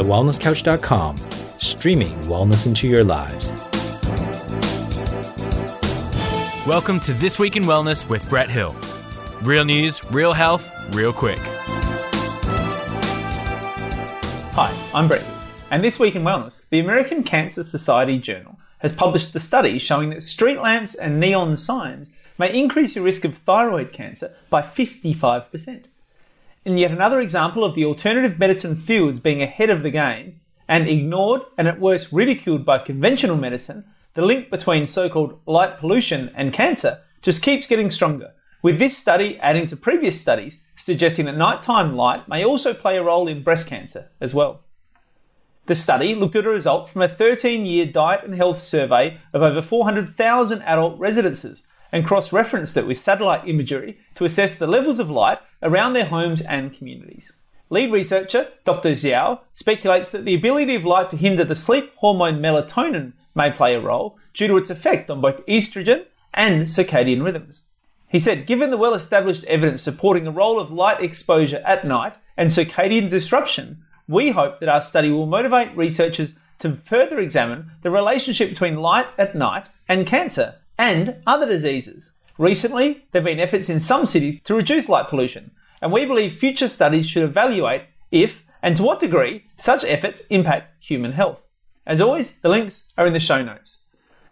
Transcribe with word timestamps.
thewellnesscouch.com, 0.00 1.14
streaming 1.58 2.18
wellness 2.20 2.66
into 2.66 2.88
your 2.88 3.04
lives. 3.04 3.50
Welcome 6.66 7.00
to 7.00 7.12
This 7.12 7.38
Week 7.38 7.54
in 7.54 7.64
Wellness 7.64 8.08
with 8.08 8.26
Brett 8.30 8.48
Hill. 8.48 8.74
Real 9.42 9.66
news, 9.66 10.02
real 10.10 10.32
health, 10.32 10.72
real 10.94 11.12
quick. 11.12 11.38
Hi, 14.54 14.74
I'm 14.94 15.06
Brett 15.06 15.20
Hill, 15.20 15.36
and 15.70 15.84
this 15.84 16.00
week 16.00 16.16
in 16.16 16.22
wellness, 16.22 16.66
the 16.70 16.80
American 16.80 17.22
Cancer 17.22 17.62
Society 17.62 18.18
Journal 18.18 18.58
has 18.78 18.94
published 18.94 19.36
a 19.36 19.40
study 19.40 19.78
showing 19.78 20.08
that 20.10 20.22
street 20.22 20.60
lamps 20.60 20.94
and 20.94 21.20
neon 21.20 21.58
signs 21.58 22.08
may 22.38 22.58
increase 22.58 22.94
your 22.94 23.04
risk 23.04 23.26
of 23.26 23.36
thyroid 23.44 23.92
cancer 23.92 24.34
by 24.48 24.62
55%. 24.62 25.84
In 26.62 26.76
yet 26.76 26.90
another 26.90 27.20
example 27.20 27.64
of 27.64 27.74
the 27.74 27.86
alternative 27.86 28.38
medicine 28.38 28.76
fields 28.76 29.18
being 29.18 29.42
ahead 29.42 29.70
of 29.70 29.82
the 29.82 29.90
game 29.90 30.40
and 30.68 30.86
ignored 30.86 31.40
and 31.56 31.66
at 31.66 31.80
worst 31.80 32.12
ridiculed 32.12 32.66
by 32.66 32.78
conventional 32.78 33.36
medicine, 33.36 33.84
the 34.12 34.22
link 34.22 34.50
between 34.50 34.86
so 34.86 35.08
called 35.08 35.40
light 35.46 35.78
pollution 35.78 36.30
and 36.34 36.52
cancer 36.52 37.00
just 37.22 37.42
keeps 37.42 37.66
getting 37.66 37.90
stronger, 37.90 38.32
with 38.60 38.78
this 38.78 38.96
study 38.96 39.38
adding 39.38 39.68
to 39.68 39.76
previous 39.76 40.20
studies 40.20 40.58
suggesting 40.76 41.24
that 41.26 41.36
nighttime 41.36 41.96
light 41.96 42.28
may 42.28 42.44
also 42.44 42.74
play 42.74 42.98
a 42.98 43.02
role 43.02 43.26
in 43.26 43.42
breast 43.42 43.66
cancer 43.66 44.10
as 44.20 44.34
well. 44.34 44.60
The 45.64 45.74
study 45.74 46.14
looked 46.14 46.36
at 46.36 46.46
a 46.46 46.50
result 46.50 46.90
from 46.90 47.00
a 47.00 47.08
13 47.08 47.64
year 47.64 47.86
diet 47.86 48.24
and 48.24 48.34
health 48.34 48.62
survey 48.62 49.18
of 49.32 49.40
over 49.42 49.62
400,000 49.62 50.62
adult 50.62 50.98
residences 50.98 51.62
and 51.92 52.04
cross 52.04 52.32
referenced 52.32 52.76
it 52.76 52.86
with 52.86 52.98
satellite 52.98 53.48
imagery 53.48 53.98
to 54.14 54.24
assess 54.24 54.56
the 54.56 54.66
levels 54.66 55.00
of 55.00 55.10
light 55.10 55.38
around 55.62 55.92
their 55.92 56.06
homes 56.06 56.40
and 56.40 56.72
communities. 56.72 57.32
Lead 57.68 57.92
researcher 57.92 58.48
Dr. 58.64 58.90
Xiao 58.90 59.40
speculates 59.52 60.10
that 60.10 60.24
the 60.24 60.34
ability 60.34 60.74
of 60.74 60.84
light 60.84 61.10
to 61.10 61.16
hinder 61.16 61.44
the 61.44 61.54
sleep 61.54 61.92
hormone 61.96 62.40
melatonin 62.40 63.12
may 63.34 63.50
play 63.50 63.74
a 63.74 63.80
role 63.80 64.18
due 64.34 64.48
to 64.48 64.56
its 64.56 64.70
effect 64.70 65.10
on 65.10 65.20
both 65.20 65.44
estrogen 65.46 66.04
and 66.34 66.66
circadian 66.66 67.22
rhythms. 67.24 67.62
He 68.08 68.18
said, 68.18 68.46
given 68.46 68.70
the 68.70 68.76
well 68.76 68.94
established 68.94 69.44
evidence 69.44 69.82
supporting 69.82 70.24
the 70.24 70.32
role 70.32 70.58
of 70.58 70.72
light 70.72 71.00
exposure 71.00 71.62
at 71.64 71.86
night 71.86 72.14
and 72.36 72.50
circadian 72.50 73.08
disruption, 73.08 73.84
we 74.08 74.32
hope 74.32 74.58
that 74.58 74.68
our 74.68 74.82
study 74.82 75.10
will 75.10 75.26
motivate 75.26 75.76
researchers 75.76 76.34
to 76.58 76.74
further 76.74 77.20
examine 77.20 77.70
the 77.82 77.90
relationship 77.90 78.50
between 78.50 78.76
light 78.76 79.06
at 79.16 79.36
night 79.36 79.66
and 79.88 80.08
cancer 80.08 80.56
and 80.80 81.16
other 81.26 81.46
diseases. 81.46 82.10
Recently, 82.38 83.04
there 83.12 83.20
have 83.20 83.26
been 83.26 83.38
efforts 83.38 83.68
in 83.68 83.80
some 83.80 84.06
cities 84.06 84.40
to 84.44 84.54
reduce 84.54 84.88
light 84.88 85.10
pollution, 85.10 85.50
and 85.82 85.92
we 85.92 86.06
believe 86.06 86.38
future 86.38 86.70
studies 86.70 87.06
should 87.06 87.22
evaluate 87.22 87.82
if 88.10 88.46
and 88.62 88.78
to 88.78 88.82
what 88.82 88.98
degree 88.98 89.44
such 89.58 89.84
efforts 89.84 90.22
impact 90.30 90.82
human 90.82 91.12
health. 91.12 91.46
As 91.86 92.00
always, 92.00 92.40
the 92.40 92.48
links 92.48 92.94
are 92.96 93.06
in 93.06 93.12
the 93.12 93.20
show 93.20 93.44
notes. 93.44 93.80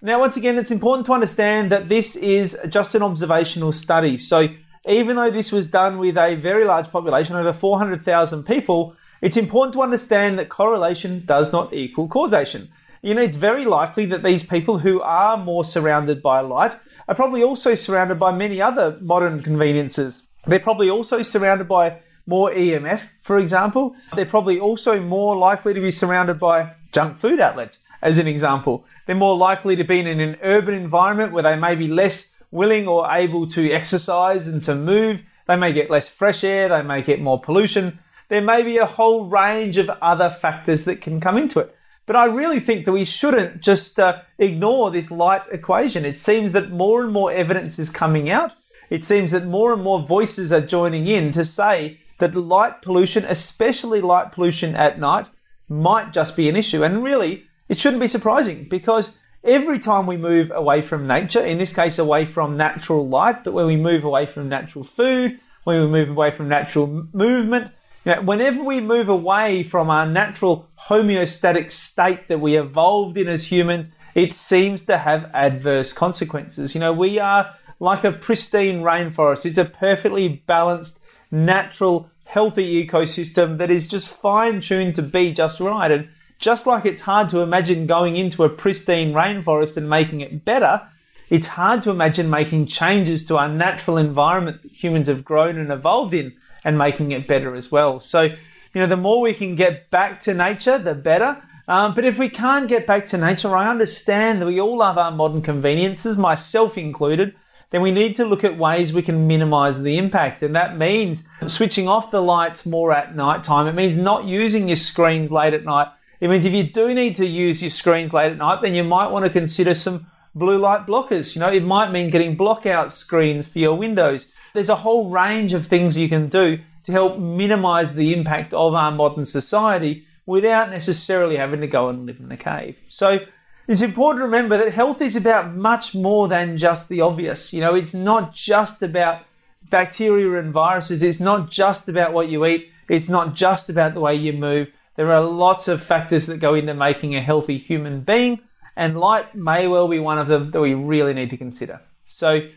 Now, 0.00 0.20
once 0.20 0.36
again, 0.36 0.56
it's 0.56 0.70
important 0.70 1.06
to 1.06 1.14
understand 1.14 1.72
that 1.72 1.88
this 1.88 2.14
is 2.14 2.56
just 2.68 2.94
an 2.94 3.02
observational 3.02 3.72
study. 3.72 4.16
So, 4.16 4.48
even 4.88 5.16
though 5.16 5.32
this 5.32 5.50
was 5.50 5.66
done 5.66 5.98
with 5.98 6.16
a 6.16 6.36
very 6.36 6.64
large 6.64 6.92
population, 6.92 7.34
over 7.34 7.52
400,000 7.52 8.44
people, 8.44 8.94
it's 9.20 9.36
important 9.36 9.72
to 9.72 9.82
understand 9.82 10.38
that 10.38 10.48
correlation 10.48 11.24
does 11.26 11.50
not 11.50 11.72
equal 11.72 12.06
causation. 12.06 12.68
You 13.02 13.14
know, 13.14 13.22
it's 13.22 13.36
very 13.36 13.64
likely 13.64 14.06
that 14.06 14.22
these 14.22 14.44
people 14.44 14.78
who 14.78 15.00
are 15.00 15.36
more 15.36 15.64
surrounded 15.64 16.22
by 16.22 16.40
light 16.40 16.76
are 17.08 17.14
probably 17.14 17.42
also 17.42 17.74
surrounded 17.74 18.18
by 18.18 18.32
many 18.32 18.60
other 18.60 18.98
modern 19.00 19.42
conveniences. 19.42 20.26
They're 20.46 20.60
probably 20.60 20.90
also 20.90 21.22
surrounded 21.22 21.68
by 21.68 22.00
more 22.26 22.50
EMF, 22.50 23.08
for 23.20 23.38
example. 23.38 23.94
They're 24.14 24.26
probably 24.26 24.58
also 24.58 25.00
more 25.00 25.36
likely 25.36 25.74
to 25.74 25.80
be 25.80 25.90
surrounded 25.90 26.38
by 26.38 26.74
junk 26.92 27.16
food 27.16 27.40
outlets, 27.40 27.78
as 28.02 28.18
an 28.18 28.26
example. 28.26 28.84
They're 29.06 29.14
more 29.14 29.36
likely 29.36 29.76
to 29.76 29.84
be 29.84 30.00
in 30.00 30.06
an 30.06 30.36
urban 30.42 30.74
environment 30.74 31.32
where 31.32 31.42
they 31.42 31.56
may 31.56 31.74
be 31.74 31.88
less 31.88 32.34
willing 32.50 32.88
or 32.88 33.10
able 33.10 33.46
to 33.48 33.70
exercise 33.70 34.46
and 34.48 34.62
to 34.64 34.74
move. 34.74 35.20
They 35.46 35.56
may 35.56 35.72
get 35.72 35.90
less 35.90 36.08
fresh 36.08 36.42
air, 36.42 36.68
they 36.68 36.82
may 36.82 37.02
get 37.02 37.20
more 37.20 37.40
pollution. 37.40 37.98
There 38.28 38.40
may 38.40 38.62
be 38.62 38.78
a 38.78 38.86
whole 38.86 39.26
range 39.26 39.78
of 39.78 39.88
other 40.02 40.30
factors 40.30 40.84
that 40.84 41.00
can 41.00 41.20
come 41.20 41.38
into 41.38 41.60
it. 41.60 41.75
But 42.06 42.16
I 42.16 42.26
really 42.26 42.60
think 42.60 42.84
that 42.84 42.92
we 42.92 43.04
shouldn't 43.04 43.60
just 43.60 43.98
uh, 43.98 44.22
ignore 44.38 44.90
this 44.90 45.10
light 45.10 45.42
equation. 45.50 46.04
It 46.04 46.16
seems 46.16 46.52
that 46.52 46.70
more 46.70 47.02
and 47.02 47.12
more 47.12 47.32
evidence 47.32 47.78
is 47.78 47.90
coming 47.90 48.30
out. 48.30 48.54
It 48.90 49.04
seems 49.04 49.32
that 49.32 49.44
more 49.44 49.72
and 49.72 49.82
more 49.82 50.00
voices 50.00 50.52
are 50.52 50.60
joining 50.60 51.08
in 51.08 51.32
to 51.32 51.44
say 51.44 52.00
that 52.18 52.36
light 52.36 52.80
pollution, 52.80 53.24
especially 53.24 54.00
light 54.00 54.30
pollution 54.30 54.76
at 54.76 55.00
night, 55.00 55.26
might 55.68 56.12
just 56.12 56.36
be 56.36 56.48
an 56.48 56.56
issue. 56.56 56.84
And 56.84 57.02
really, 57.02 57.44
it 57.68 57.80
shouldn't 57.80 58.00
be 58.00 58.08
surprising 58.08 58.68
because 58.70 59.10
every 59.42 59.80
time 59.80 60.06
we 60.06 60.16
move 60.16 60.52
away 60.54 60.82
from 60.82 61.08
nature, 61.08 61.44
in 61.44 61.58
this 61.58 61.74
case 61.74 61.98
away 61.98 62.24
from 62.24 62.56
natural 62.56 63.08
light, 63.08 63.42
but 63.42 63.52
when 63.52 63.66
we 63.66 63.76
move 63.76 64.04
away 64.04 64.26
from 64.26 64.48
natural 64.48 64.84
food, 64.84 65.40
when 65.64 65.80
we 65.80 65.88
move 65.88 66.10
away 66.10 66.30
from 66.30 66.48
natural 66.48 67.08
movement, 67.12 67.72
know, 68.14 68.22
whenever 68.22 68.62
we 68.62 68.80
move 68.80 69.08
away 69.08 69.62
from 69.62 69.90
our 69.90 70.06
natural 70.06 70.68
homeostatic 70.88 71.72
state 71.72 72.28
that 72.28 72.40
we 72.40 72.56
evolved 72.56 73.16
in 73.18 73.28
as 73.28 73.44
humans, 73.44 73.88
it 74.14 74.32
seems 74.32 74.84
to 74.84 74.98
have 74.98 75.30
adverse 75.34 75.92
consequences. 75.92 76.74
You 76.74 76.80
know, 76.80 76.92
we 76.92 77.18
are 77.18 77.54
like 77.80 78.04
a 78.04 78.12
pristine 78.12 78.82
rainforest. 78.82 79.44
It's 79.44 79.58
a 79.58 79.64
perfectly 79.64 80.42
balanced, 80.46 81.00
natural, 81.30 82.10
healthy 82.26 82.86
ecosystem 82.86 83.58
that 83.58 83.70
is 83.70 83.86
just 83.86 84.08
fine 84.08 84.60
tuned 84.60 84.94
to 84.94 85.02
be 85.02 85.32
just 85.32 85.60
right. 85.60 85.90
And 85.90 86.08
just 86.38 86.66
like 86.66 86.84
it's 86.84 87.02
hard 87.02 87.28
to 87.30 87.40
imagine 87.40 87.86
going 87.86 88.16
into 88.16 88.44
a 88.44 88.48
pristine 88.48 89.12
rainforest 89.12 89.76
and 89.76 89.88
making 89.88 90.20
it 90.20 90.44
better, 90.44 90.86
it's 91.28 91.48
hard 91.48 91.82
to 91.82 91.90
imagine 91.90 92.30
making 92.30 92.66
changes 92.66 93.24
to 93.26 93.36
our 93.36 93.48
natural 93.48 93.96
environment 93.96 94.62
that 94.62 94.72
humans 94.72 95.08
have 95.08 95.24
grown 95.24 95.58
and 95.58 95.72
evolved 95.72 96.14
in 96.14 96.34
and 96.66 96.76
making 96.76 97.12
it 97.12 97.26
better 97.26 97.54
as 97.54 97.72
well. 97.72 98.00
So, 98.00 98.22
you 98.22 98.80
know, 98.80 98.86
the 98.86 98.96
more 98.96 99.22
we 99.22 99.32
can 99.32 99.54
get 99.54 99.90
back 99.90 100.20
to 100.20 100.34
nature, 100.34 100.76
the 100.76 100.94
better. 100.94 101.42
Um, 101.68 101.94
but 101.94 102.04
if 102.04 102.18
we 102.18 102.28
can't 102.28 102.68
get 102.68 102.86
back 102.86 103.06
to 103.08 103.18
nature, 103.18 103.56
I 103.56 103.70
understand 103.70 104.42
that 104.42 104.46
we 104.46 104.60
all 104.60 104.76
love 104.76 104.98
our 104.98 105.10
modern 105.10 105.40
conveniences, 105.40 106.18
myself 106.18 106.76
included. 106.76 107.34
Then 107.70 107.80
we 107.80 107.90
need 107.90 108.16
to 108.16 108.26
look 108.26 108.44
at 108.44 108.58
ways 108.58 108.92
we 108.92 109.02
can 109.02 109.26
minimize 109.26 109.80
the 109.80 109.96
impact. 109.96 110.42
And 110.42 110.54
that 110.54 110.76
means 110.76 111.26
switching 111.46 111.88
off 111.88 112.10
the 112.10 112.20
lights 112.20 112.66
more 112.66 112.92
at 112.92 113.16
night 113.16 113.42
time. 113.42 113.66
It 113.66 113.74
means 113.74 113.96
not 113.96 114.26
using 114.26 114.68
your 114.68 114.76
screens 114.76 115.32
late 115.32 115.54
at 115.54 115.64
night 115.64 115.88
it 116.20 116.28
means 116.28 116.44
if 116.44 116.52
you 116.52 116.64
do 116.64 116.94
need 116.94 117.16
to 117.16 117.26
use 117.26 117.60
your 117.60 117.70
screens 117.70 118.12
late 118.12 118.32
at 118.32 118.38
night, 118.38 118.62
then 118.62 118.74
you 118.74 118.84
might 118.84 119.08
want 119.08 119.24
to 119.24 119.30
consider 119.30 119.74
some 119.74 120.06
blue 120.34 120.58
light 120.58 120.86
blockers. 120.86 121.34
You 121.34 121.40
know, 121.40 121.52
it 121.52 121.62
might 121.62 121.90
mean 121.90 122.10
getting 122.10 122.36
blockout 122.36 122.92
screens 122.92 123.46
for 123.46 123.58
your 123.58 123.74
windows. 123.74 124.30
There's 124.56 124.68
a 124.68 124.76
whole 124.76 125.10
range 125.10 125.52
of 125.52 125.66
things 125.66 125.96
you 125.96 126.08
can 126.08 126.28
do 126.28 126.58
to 126.84 126.92
help 126.92 127.18
minimize 127.18 127.94
the 127.94 128.14
impact 128.14 128.54
of 128.54 128.74
our 128.74 128.90
modern 128.90 129.24
society 129.24 130.06
without 130.24 130.70
necessarily 130.70 131.36
having 131.36 131.60
to 131.60 131.66
go 131.66 131.88
and 131.88 132.06
live 132.06 132.18
in 132.18 132.32
a 132.32 132.36
cave. 132.36 132.76
So 132.88 133.20
it's 133.68 133.82
important 133.82 134.20
to 134.20 134.24
remember 134.24 134.58
that 134.58 134.72
health 134.72 135.02
is 135.02 135.16
about 135.16 135.54
much 135.54 135.94
more 135.94 136.26
than 136.28 136.58
just 136.58 136.88
the 136.88 137.00
obvious. 137.00 137.52
You 137.52 137.60
know, 137.60 137.74
it's 137.74 137.94
not 137.94 138.34
just 138.34 138.82
about 138.82 139.22
bacteria 139.70 140.38
and 140.38 140.52
viruses. 140.52 141.02
It's 141.02 141.20
not 141.20 141.50
just 141.50 141.88
about 141.88 142.12
what 142.12 142.28
you 142.28 142.46
eat. 142.46 142.70
It's 142.88 143.08
not 143.08 143.34
just 143.34 143.68
about 143.68 143.94
the 143.94 144.00
way 144.00 144.14
you 144.14 144.32
move. 144.32 144.68
There 144.96 145.12
are 145.12 145.22
lots 145.22 145.68
of 145.68 145.82
factors 145.82 146.26
that 146.26 146.38
go 146.38 146.54
into 146.54 146.74
making 146.74 147.14
a 147.14 147.20
healthy 147.20 147.58
human 147.58 148.00
being, 148.00 148.40
and 148.76 148.98
light 148.98 149.34
may 149.34 149.68
well 149.68 149.88
be 149.88 149.98
one 149.98 150.18
of 150.18 150.28
them 150.28 150.50
that 150.52 150.60
we 150.60 150.74
really 150.74 151.12
need 151.12 151.30
to 151.30 151.36
consider. 151.36 151.80
So, 152.06 152.48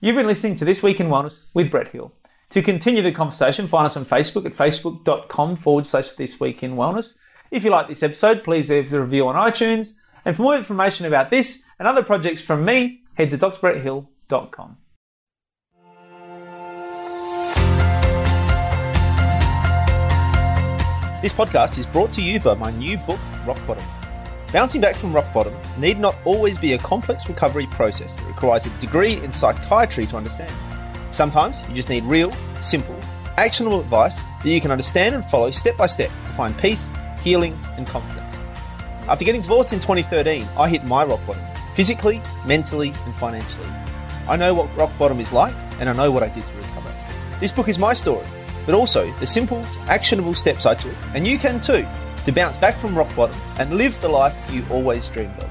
you've 0.00 0.16
been 0.16 0.26
listening 0.26 0.56
to 0.56 0.64
This 0.64 0.82
Week 0.82 1.00
in 1.00 1.08
Wellness 1.08 1.46
with 1.54 1.70
Brett 1.70 1.88
Hill. 1.88 2.12
To 2.50 2.62
continue 2.62 3.02
the 3.02 3.12
conversation, 3.12 3.68
find 3.68 3.86
us 3.86 3.96
on 3.96 4.04
Facebook 4.04 4.46
at 4.46 4.54
facebook.com 4.54 5.56
forward 5.56 5.86
slash 5.86 6.10
This 6.12 6.40
Week 6.40 6.62
in 6.62 6.76
Wellness. 6.76 7.18
If 7.50 7.64
you 7.64 7.70
like 7.70 7.88
this 7.88 8.02
episode, 8.02 8.44
please 8.44 8.70
leave 8.70 8.92
a 8.92 9.00
review 9.00 9.28
on 9.28 9.34
iTunes. 9.34 9.94
And 10.24 10.36
for 10.36 10.42
more 10.42 10.56
information 10.56 11.06
about 11.06 11.30
this 11.30 11.64
and 11.78 11.86
other 11.86 12.02
projects 12.02 12.42
from 12.42 12.64
me, 12.64 13.02
head 13.14 13.30
to 13.30 13.38
drbretthill.com. 13.38 14.76
This 21.20 21.32
podcast 21.32 21.78
is 21.78 21.86
brought 21.86 22.12
to 22.12 22.22
you 22.22 22.38
by 22.38 22.54
my 22.54 22.70
new 22.70 22.96
book, 22.98 23.18
Rock 23.44 23.58
Bottom. 23.66 23.97
Bouncing 24.52 24.80
back 24.80 24.96
from 24.96 25.12
rock 25.12 25.30
bottom 25.34 25.54
need 25.76 25.98
not 25.98 26.16
always 26.24 26.56
be 26.56 26.72
a 26.72 26.78
complex 26.78 27.28
recovery 27.28 27.66
process 27.66 28.16
that 28.16 28.26
requires 28.26 28.64
a 28.64 28.70
degree 28.78 29.14
in 29.22 29.30
psychiatry 29.30 30.06
to 30.06 30.16
understand. 30.16 30.52
Sometimes 31.10 31.62
you 31.68 31.74
just 31.74 31.90
need 31.90 32.02
real, 32.04 32.32
simple, 32.60 32.98
actionable 33.36 33.80
advice 33.80 34.20
that 34.42 34.48
you 34.48 34.60
can 34.60 34.70
understand 34.70 35.14
and 35.14 35.24
follow 35.24 35.50
step 35.50 35.76
by 35.76 35.86
step 35.86 36.08
to 36.08 36.32
find 36.32 36.56
peace, 36.56 36.88
healing, 37.22 37.58
and 37.76 37.86
confidence. 37.86 38.36
After 39.06 39.24
getting 39.24 39.42
divorced 39.42 39.74
in 39.74 39.80
2013, 39.80 40.48
I 40.56 40.68
hit 40.68 40.82
my 40.84 41.04
rock 41.04 41.20
bottom, 41.26 41.44
physically, 41.74 42.22
mentally, 42.46 42.94
and 43.04 43.14
financially. 43.16 43.68
I 44.28 44.36
know 44.36 44.54
what 44.54 44.74
rock 44.76 44.90
bottom 44.98 45.20
is 45.20 45.32
like, 45.32 45.54
and 45.78 45.90
I 45.90 45.92
know 45.92 46.10
what 46.10 46.22
I 46.22 46.28
did 46.28 46.46
to 46.46 46.56
recover. 46.56 46.94
This 47.38 47.52
book 47.52 47.68
is 47.68 47.78
my 47.78 47.92
story 47.92 48.26
but 48.68 48.74
also 48.74 49.10
the 49.12 49.26
simple, 49.26 49.64
actionable 49.86 50.34
steps 50.34 50.66
I 50.66 50.74
took, 50.74 50.92
and 51.14 51.26
you 51.26 51.38
can 51.38 51.58
too, 51.58 51.86
to 52.28 52.34
bounce 52.34 52.58
back 52.58 52.76
from 52.76 52.94
rock 52.94 53.08
bottom 53.16 53.34
and 53.58 53.78
live 53.78 53.98
the 54.02 54.08
life 54.08 54.52
you 54.52 54.62
always 54.70 55.08
dreamed 55.08 55.34
of. 55.38 55.50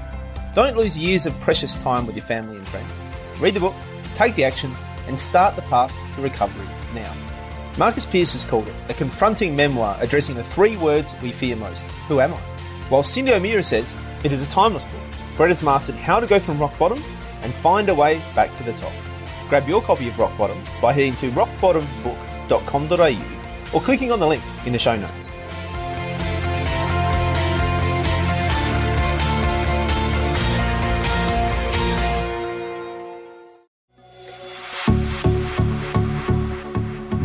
Don't 0.53 0.77
lose 0.77 0.95
years 0.95 1.25
of 1.25 1.33
precious 1.39 1.73
time 1.73 2.05
with 2.05 2.15
your 2.15 2.23
family 2.23 2.55
and 2.55 2.67
friends. 2.67 2.87
Read 3.39 3.55
the 3.55 3.59
book, 3.59 3.73
take 4.13 4.35
the 4.35 4.43
actions, 4.43 4.77
and 5.07 5.17
start 5.17 5.55
the 5.55 5.63
path 5.63 5.91
to 6.15 6.21
recovery 6.21 6.67
now. 6.93 7.11
Marcus 7.79 8.05
Pearce 8.05 8.33
has 8.33 8.45
called 8.45 8.67
it 8.67 8.75
a 8.89 8.93
confronting 8.93 9.55
memoir 9.55 9.97
addressing 10.01 10.35
the 10.35 10.43
three 10.43 10.77
words 10.77 11.15
we 11.23 11.31
fear 11.31 11.55
most 11.55 11.85
Who 12.07 12.19
am 12.19 12.31
I? 12.31 12.37
While 12.89 13.01
Cyndi 13.01 13.31
O'Meara 13.31 13.63
says 13.63 13.91
it 14.23 14.31
is 14.31 14.45
a 14.45 14.49
timeless 14.49 14.85
book. 14.85 15.01
Brett 15.35 15.49
has 15.49 15.63
mastered 15.63 15.95
how 15.95 16.19
to 16.19 16.27
go 16.27 16.39
from 16.39 16.59
rock 16.59 16.77
bottom 16.77 17.01
and 17.41 17.51
find 17.51 17.89
a 17.89 17.95
way 17.95 18.21
back 18.35 18.53
to 18.53 18.63
the 18.63 18.73
top. 18.73 18.93
Grab 19.49 19.67
your 19.67 19.81
copy 19.81 20.09
of 20.09 20.19
Rock 20.19 20.37
Bottom 20.37 20.63
by 20.79 20.93
heading 20.93 21.15
to 21.15 21.31
rockbottombook.com.au 21.31 23.73
or 23.73 23.81
clicking 23.81 24.11
on 24.11 24.19
the 24.19 24.27
link 24.27 24.43
in 24.67 24.73
the 24.73 24.79
show 24.79 24.95
notes. 24.95 25.31